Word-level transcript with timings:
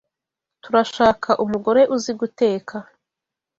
Turashaka 0.63 1.29
umugore 1.43 1.81
uzi 1.95 2.11
guteka. 2.19 2.75